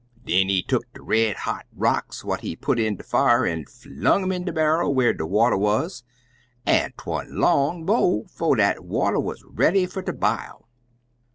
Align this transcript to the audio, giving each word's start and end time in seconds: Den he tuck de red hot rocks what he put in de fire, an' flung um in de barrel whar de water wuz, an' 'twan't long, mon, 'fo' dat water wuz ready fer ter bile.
Den 0.25 0.49
he 0.49 0.63
tuck 0.63 0.81
de 0.95 1.03
red 1.03 1.35
hot 1.35 1.67
rocks 1.75 2.23
what 2.25 2.41
he 2.41 2.55
put 2.55 2.79
in 2.79 2.95
de 2.95 3.03
fire, 3.03 3.45
an' 3.45 3.65
flung 3.65 4.23
um 4.23 4.31
in 4.31 4.45
de 4.45 4.51
barrel 4.51 4.95
whar 4.95 5.13
de 5.13 5.27
water 5.27 5.55
wuz, 5.57 6.01
an' 6.65 6.91
'twan't 6.97 7.29
long, 7.29 7.85
mon, 7.85 8.25
'fo' 8.27 8.55
dat 8.55 8.83
water 8.83 9.19
wuz 9.19 9.35
ready 9.45 9.85
fer 9.85 10.01
ter 10.01 10.13
bile. 10.13 10.67